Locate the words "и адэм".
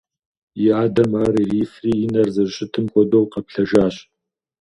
0.63-1.11